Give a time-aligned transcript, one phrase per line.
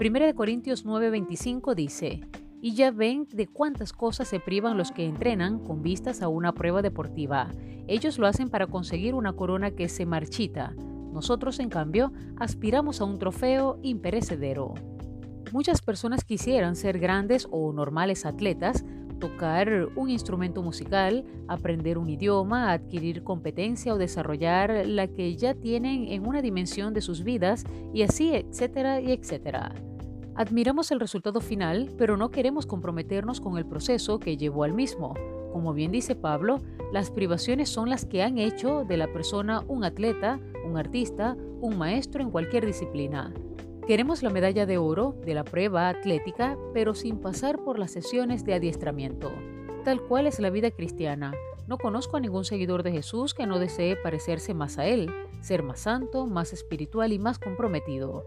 [0.00, 2.20] 1 Corintios 9:25 dice,
[2.62, 6.52] y ya ven de cuántas cosas se privan los que entrenan con vistas a una
[6.52, 7.50] prueba deportiva.
[7.88, 10.72] Ellos lo hacen para conseguir una corona que se marchita.
[11.12, 14.74] Nosotros, en cambio, aspiramos a un trofeo imperecedero.
[15.50, 18.84] Muchas personas quisieran ser grandes o normales atletas,
[19.18, 26.06] tocar un instrumento musical, aprender un idioma, adquirir competencia o desarrollar la que ya tienen
[26.06, 29.74] en una dimensión de sus vidas y así, etcétera y etcétera.
[30.38, 35.14] Admiramos el resultado final, pero no queremos comprometernos con el proceso que llevó al mismo.
[35.52, 36.60] Como bien dice Pablo,
[36.92, 41.76] las privaciones son las que han hecho de la persona un atleta, un artista, un
[41.76, 43.34] maestro en cualquier disciplina.
[43.88, 48.44] Queremos la medalla de oro de la prueba atlética, pero sin pasar por las sesiones
[48.44, 49.32] de adiestramiento.
[49.82, 51.32] Tal cual es la vida cristiana.
[51.66, 55.62] No conozco a ningún seguidor de Jesús que no desee parecerse más a Él, ser
[55.62, 58.24] más santo, más espiritual y más comprometido.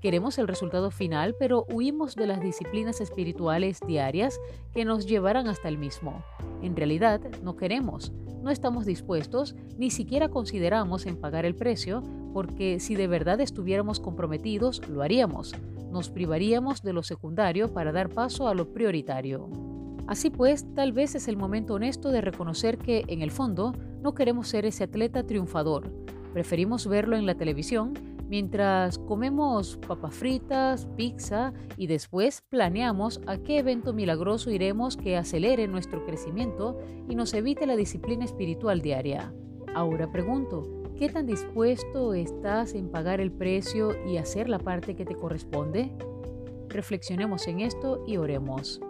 [0.00, 4.40] Queremos el resultado final, pero huimos de las disciplinas espirituales diarias
[4.72, 6.24] que nos llevarán hasta el mismo.
[6.60, 12.02] En realidad, no queremos, no estamos dispuestos, ni siquiera consideramos en pagar el precio,
[12.32, 15.54] porque si de verdad estuviéramos comprometidos, lo haríamos.
[15.90, 19.48] Nos privaríamos de lo secundario para dar paso a lo prioritario.
[20.06, 24.14] Así pues, tal vez es el momento honesto de reconocer que, en el fondo, no
[24.14, 25.92] queremos ser ese atleta triunfador.
[26.32, 27.92] Preferimos verlo en la televisión
[28.28, 35.68] mientras comemos papas fritas, pizza y después planeamos a qué evento milagroso iremos que acelere
[35.68, 36.78] nuestro crecimiento
[37.10, 39.34] y nos evite la disciplina espiritual diaria.
[39.74, 45.04] Ahora pregunto, ¿qué tan dispuesto estás en pagar el precio y hacer la parte que
[45.04, 45.92] te corresponde?
[46.70, 48.80] Reflexionemos en esto y oremos.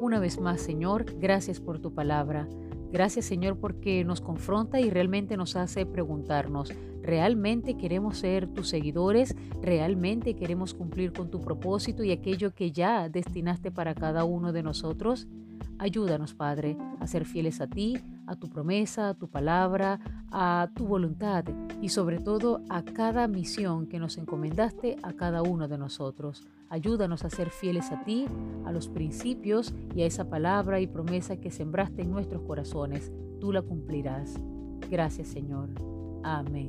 [0.00, 2.48] Una vez más, Señor, gracias por tu palabra.
[2.94, 6.72] Gracias Señor porque nos confronta y realmente nos hace preguntarnos,
[7.02, 9.34] ¿realmente queremos ser tus seguidores?
[9.60, 14.62] ¿Realmente queremos cumplir con tu propósito y aquello que ya destinaste para cada uno de
[14.62, 15.26] nosotros?
[15.78, 20.86] Ayúdanos, Padre, a ser fieles a ti, a tu promesa, a tu palabra, a tu
[20.86, 21.44] voluntad
[21.82, 26.42] y sobre todo a cada misión que nos encomendaste a cada uno de nosotros.
[26.70, 28.26] Ayúdanos a ser fieles a ti,
[28.64, 33.12] a los principios y a esa palabra y promesa que sembraste en nuestros corazones.
[33.40, 34.34] Tú la cumplirás.
[34.90, 35.70] Gracias, Señor.
[36.22, 36.68] Amén.